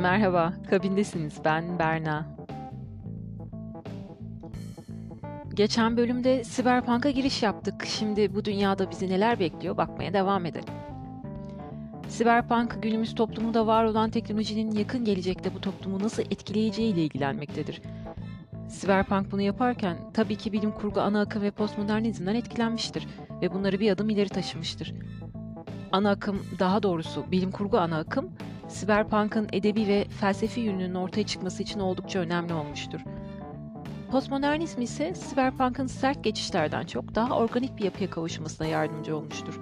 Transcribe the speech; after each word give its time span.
Merhaba, 0.00 0.52
kabindesiniz. 0.70 1.34
Ben 1.44 1.78
Berna. 1.78 2.26
Geçen 5.54 5.96
bölümde 5.96 6.42
Cyberpunk'a 6.44 7.10
giriş 7.10 7.42
yaptık. 7.42 7.86
Şimdi 7.86 8.34
bu 8.34 8.44
dünyada 8.44 8.90
bizi 8.90 9.08
neler 9.08 9.40
bekliyor 9.40 9.76
bakmaya 9.76 10.12
devam 10.12 10.46
edelim. 10.46 10.74
Cyberpunk 12.08 12.82
günümüz 12.82 13.14
toplumunda 13.14 13.66
var 13.66 13.84
olan 13.84 14.10
teknolojinin 14.10 14.70
yakın 14.70 15.04
gelecekte 15.04 15.54
bu 15.54 15.60
toplumu 15.60 16.02
nasıl 16.02 16.22
etkileyeceği 16.22 16.92
ile 16.92 17.04
ilgilenmektedir. 17.04 17.82
Cyberpunk 18.80 19.32
bunu 19.32 19.42
yaparken 19.42 19.96
tabii 20.14 20.36
ki 20.36 20.52
bilim 20.52 20.72
kurgu 20.72 21.00
ana 21.00 21.20
akım 21.20 21.42
ve 21.42 21.50
postmodernizmden 21.50 22.34
etkilenmiştir 22.34 23.06
ve 23.42 23.52
bunları 23.54 23.80
bir 23.80 23.90
adım 23.90 24.10
ileri 24.10 24.28
taşımıştır. 24.28 24.94
Ana 25.92 26.10
akım, 26.10 26.46
daha 26.58 26.82
doğrusu 26.82 27.24
bilim 27.32 27.50
kurgu 27.50 27.78
ana 27.78 27.98
akım, 27.98 28.30
Cyberpunk'ın 28.78 29.48
edebi 29.52 29.88
ve 29.88 30.04
felsefi 30.20 30.60
yönünün 30.60 30.94
ortaya 30.94 31.26
çıkması 31.26 31.62
için 31.62 31.80
oldukça 31.80 32.18
önemli 32.18 32.54
olmuştur. 32.54 33.00
Postmodernizm 34.10 34.82
ise 34.82 35.14
Cyberpunk'ın 35.28 35.86
sert 35.86 36.24
geçişlerden 36.24 36.86
çok 36.86 37.14
daha 37.14 37.36
organik 37.36 37.76
bir 37.76 37.84
yapıya 37.84 38.10
kavuşmasına 38.10 38.66
yardımcı 38.66 39.16
olmuştur. 39.16 39.60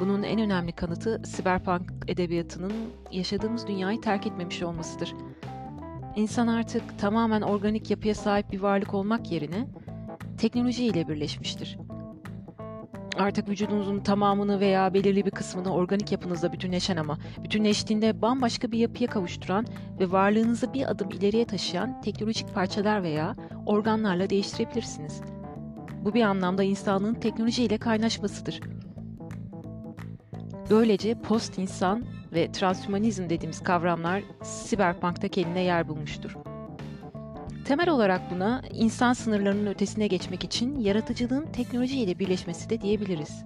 Bunun 0.00 0.22
en 0.22 0.40
önemli 0.40 0.72
kanıtı 0.72 1.22
Cyberpunk 1.36 1.92
edebiyatının 2.08 2.72
yaşadığımız 3.12 3.66
dünyayı 3.66 4.00
terk 4.00 4.26
etmemiş 4.26 4.62
olmasıdır. 4.62 5.14
İnsan 6.16 6.46
artık 6.46 6.98
tamamen 6.98 7.42
organik 7.42 7.90
yapıya 7.90 8.14
sahip 8.14 8.52
bir 8.52 8.60
varlık 8.60 8.94
olmak 8.94 9.32
yerine 9.32 9.66
teknoloji 10.38 10.84
ile 10.84 11.08
birleşmiştir. 11.08 11.78
Artık 13.20 13.48
vücudunuzun 13.48 14.00
tamamını 14.00 14.60
veya 14.60 14.94
belirli 14.94 15.26
bir 15.26 15.30
kısmını 15.30 15.74
organik 15.74 16.12
yapınızla 16.12 16.52
bütünleşen 16.52 16.96
ama 16.96 17.18
bütünleştiğinde 17.44 18.22
bambaşka 18.22 18.72
bir 18.72 18.78
yapıya 18.78 19.10
kavuşturan 19.10 19.66
ve 20.00 20.12
varlığınızı 20.12 20.74
bir 20.74 20.90
adım 20.90 21.10
ileriye 21.10 21.44
taşıyan 21.44 22.00
teknolojik 22.00 22.54
parçalar 22.54 23.02
veya 23.02 23.36
organlarla 23.66 24.30
değiştirebilirsiniz. 24.30 25.20
Bu 26.04 26.14
bir 26.14 26.22
anlamda 26.22 26.62
insanlığın 26.62 27.14
teknolojiyle 27.14 27.78
kaynaşmasıdır. 27.78 28.60
Böylece 30.70 31.14
post-insan 31.14 32.04
ve 32.32 32.52
transhumanizm 32.52 33.30
dediğimiz 33.30 33.62
kavramlar 33.62 34.22
Cyberpunk'ta 34.68 35.28
kendine 35.28 35.60
yer 35.60 35.88
bulmuştur. 35.88 36.36
Temel 37.70 37.88
olarak 37.88 38.30
buna 38.30 38.62
insan 38.72 39.12
sınırlarının 39.12 39.66
ötesine 39.66 40.06
geçmek 40.06 40.44
için 40.44 40.80
yaratıcılığın 40.80 41.46
teknolojiyle 41.52 42.18
birleşmesi 42.18 42.70
de 42.70 42.80
diyebiliriz. 42.80 43.44